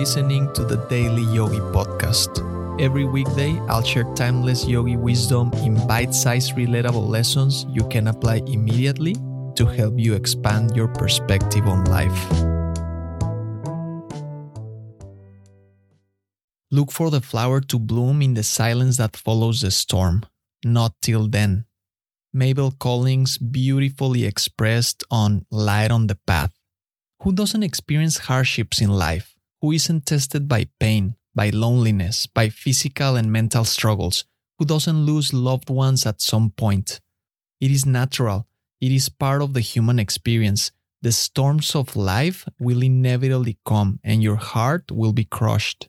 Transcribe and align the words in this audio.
listening 0.00 0.50
to 0.54 0.64
the 0.64 0.78
Daily 0.88 1.24
Yogi 1.24 1.60
Podcast. 1.76 2.40
Every 2.80 3.04
weekday, 3.04 3.52
I'll 3.68 3.84
share 3.84 4.08
timeless 4.14 4.66
yogi 4.66 4.96
wisdom 4.96 5.52
in 5.60 5.76
bite 5.86 6.14
sized, 6.14 6.56
relatable 6.56 7.06
lessons 7.06 7.66
you 7.68 7.86
can 7.88 8.08
apply 8.08 8.36
immediately 8.46 9.14
to 9.56 9.66
help 9.66 9.98
you 9.98 10.14
expand 10.14 10.74
your 10.74 10.88
perspective 10.88 11.66
on 11.66 11.84
life. 11.84 12.18
Look 16.70 16.90
for 16.90 17.10
the 17.10 17.20
flower 17.20 17.60
to 17.60 17.78
bloom 17.78 18.22
in 18.22 18.32
the 18.32 18.42
silence 18.42 18.96
that 18.96 19.18
follows 19.18 19.60
the 19.60 19.70
storm, 19.70 20.24
not 20.64 20.94
till 21.02 21.28
then. 21.28 21.66
Mabel 22.32 22.72
Collins 22.72 23.36
beautifully 23.36 24.24
expressed 24.24 25.04
on 25.10 25.44
Light 25.50 25.90
on 25.90 26.06
the 26.06 26.16
Path. 26.26 26.52
Who 27.20 27.32
doesn't 27.32 27.62
experience 27.62 28.16
hardships 28.32 28.80
in 28.80 28.88
life? 28.88 29.36
Who 29.62 29.72
isn't 29.72 30.06
tested 30.06 30.48
by 30.48 30.68
pain, 30.78 31.16
by 31.34 31.50
loneliness, 31.50 32.26
by 32.26 32.48
physical 32.48 33.16
and 33.16 33.30
mental 33.30 33.64
struggles? 33.64 34.24
Who 34.58 34.64
doesn't 34.64 35.04
lose 35.04 35.34
loved 35.34 35.68
ones 35.68 36.06
at 36.06 36.22
some 36.22 36.50
point? 36.50 37.00
It 37.60 37.70
is 37.70 37.84
natural. 37.84 38.46
It 38.80 38.90
is 38.90 39.10
part 39.10 39.42
of 39.42 39.52
the 39.52 39.60
human 39.60 39.98
experience. 39.98 40.72
The 41.02 41.12
storms 41.12 41.74
of 41.74 41.94
life 41.94 42.46
will 42.58 42.82
inevitably 42.82 43.58
come 43.66 44.00
and 44.02 44.22
your 44.22 44.36
heart 44.36 44.90
will 44.90 45.12
be 45.12 45.24
crushed. 45.24 45.88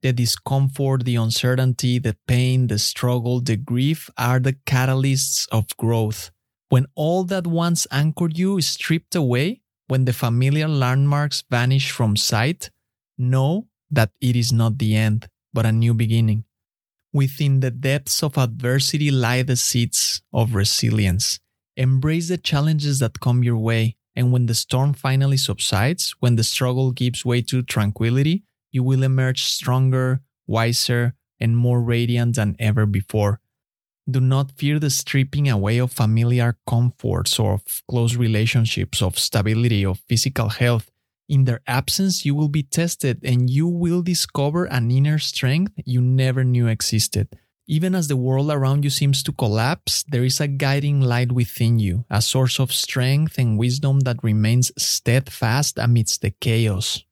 The 0.00 0.12
discomfort, 0.12 1.04
the 1.04 1.16
uncertainty, 1.16 1.98
the 1.98 2.16
pain, 2.26 2.66
the 2.66 2.78
struggle, 2.78 3.40
the 3.40 3.56
grief 3.56 4.10
are 4.16 4.40
the 4.40 4.54
catalysts 4.66 5.46
of 5.52 5.76
growth. 5.76 6.30
When 6.70 6.86
all 6.94 7.24
that 7.24 7.46
once 7.46 7.86
anchored 7.90 8.38
you 8.38 8.56
is 8.56 8.66
stripped 8.66 9.14
away, 9.14 9.60
when 9.86 10.06
the 10.06 10.14
familiar 10.14 10.66
landmarks 10.66 11.44
vanish 11.50 11.90
from 11.90 12.16
sight, 12.16 12.70
know 13.18 13.68
that 13.90 14.10
it 14.20 14.36
is 14.36 14.52
not 14.52 14.78
the 14.78 14.96
end, 14.96 15.28
but 15.52 15.66
a 15.66 15.72
new 15.72 15.94
beginning. 15.94 16.44
Within 17.12 17.60
the 17.60 17.70
depths 17.70 18.22
of 18.22 18.38
adversity 18.38 19.10
lie 19.10 19.42
the 19.42 19.56
seeds 19.56 20.22
of 20.32 20.54
resilience. 20.54 21.38
Embrace 21.76 22.28
the 22.28 22.38
challenges 22.38 22.98
that 23.00 23.20
come 23.20 23.42
your 23.42 23.58
way, 23.58 23.96
and 24.14 24.32
when 24.32 24.46
the 24.46 24.54
storm 24.54 24.92
finally 24.92 25.36
subsides, 25.36 26.14
when 26.20 26.36
the 26.36 26.44
struggle 26.44 26.92
gives 26.92 27.24
way 27.24 27.42
to 27.42 27.62
tranquility, 27.62 28.44
you 28.70 28.82
will 28.82 29.02
emerge 29.02 29.44
stronger, 29.44 30.20
wiser, 30.46 31.14
and 31.40 31.56
more 31.56 31.82
radiant 31.82 32.36
than 32.36 32.56
ever 32.58 32.86
before. 32.86 33.40
Do 34.10 34.20
not 34.20 34.52
fear 34.52 34.78
the 34.78 34.90
stripping 34.90 35.48
away 35.48 35.78
of 35.78 35.92
familiar 35.92 36.56
comforts 36.66 37.38
or 37.38 37.54
of 37.54 37.82
close 37.88 38.16
relationships, 38.16 39.00
of 39.00 39.18
stability, 39.18 39.84
of 39.84 40.00
physical 40.08 40.48
health. 40.48 40.91
In 41.32 41.44
their 41.44 41.62
absence, 41.66 42.26
you 42.26 42.34
will 42.34 42.50
be 42.50 42.62
tested 42.62 43.20
and 43.24 43.48
you 43.48 43.66
will 43.66 44.02
discover 44.02 44.66
an 44.66 44.90
inner 44.90 45.18
strength 45.18 45.72
you 45.86 46.02
never 46.02 46.44
knew 46.44 46.66
existed. 46.66 47.26
Even 47.66 47.94
as 47.94 48.08
the 48.08 48.18
world 48.18 48.50
around 48.50 48.84
you 48.84 48.90
seems 48.90 49.22
to 49.22 49.32
collapse, 49.32 50.04
there 50.06 50.24
is 50.24 50.42
a 50.42 50.46
guiding 50.46 51.00
light 51.00 51.32
within 51.32 51.78
you, 51.78 52.04
a 52.10 52.20
source 52.20 52.60
of 52.60 52.70
strength 52.70 53.38
and 53.38 53.58
wisdom 53.58 54.00
that 54.00 54.22
remains 54.22 54.72
steadfast 54.76 55.78
amidst 55.78 56.20
the 56.20 56.32
chaos. 56.32 57.02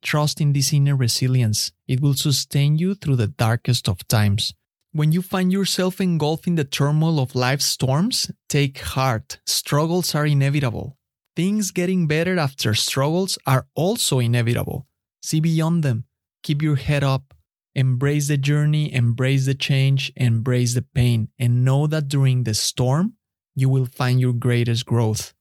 Trust 0.00 0.40
in 0.40 0.54
this 0.54 0.72
inner 0.72 0.96
resilience. 0.96 1.72
It 1.86 2.00
will 2.00 2.14
sustain 2.14 2.78
you 2.78 2.94
through 2.94 3.16
the 3.16 3.28
darkest 3.28 3.90
of 3.90 4.08
times. 4.08 4.54
When 4.92 5.12
you 5.12 5.20
find 5.20 5.52
yourself 5.52 6.00
engulfed 6.00 6.46
in 6.46 6.54
the 6.54 6.64
turmoil 6.64 7.20
of 7.20 7.34
life's 7.34 7.66
storms, 7.66 8.30
take 8.48 8.78
heart. 8.78 9.38
Struggles 9.44 10.14
are 10.14 10.24
inevitable. 10.24 10.96
Things 11.36 11.70
getting 11.70 12.06
better 12.06 12.38
after 12.38 12.72
struggles 12.72 13.36
are 13.46 13.66
also 13.74 14.18
inevitable. 14.20 14.86
See 15.22 15.38
beyond 15.38 15.82
them. 15.82 16.04
Keep 16.42 16.62
your 16.62 16.76
head 16.76 17.04
up. 17.04 17.34
Embrace 17.74 18.28
the 18.28 18.38
journey, 18.38 18.90
embrace 18.90 19.44
the 19.44 19.54
change, 19.54 20.10
embrace 20.16 20.72
the 20.72 20.80
pain, 20.80 21.28
and 21.38 21.62
know 21.62 21.86
that 21.86 22.08
during 22.08 22.44
the 22.44 22.54
storm, 22.54 23.16
you 23.54 23.68
will 23.68 23.84
find 23.84 24.18
your 24.18 24.32
greatest 24.32 24.86
growth. 24.86 25.34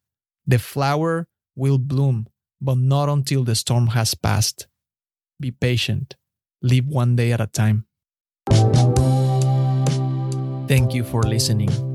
The 0.45 0.59
flower 0.59 1.29
will 1.55 1.77
bloom, 1.77 2.27
but 2.59 2.77
not 2.77 3.07
until 3.07 3.45
the 3.45 3.55
storm 3.55 3.87
has 3.87 4.15
passed. 4.15 4.67
Be 5.39 5.51
patient. 5.51 6.17
Live 6.61 6.87
one 6.87 7.15
day 7.15 7.31
at 7.31 7.39
a 7.39 7.47
time. 7.47 7.85
Thank 10.67 10.93
you 10.93 11.05
for 11.05 11.23
listening. 11.23 11.94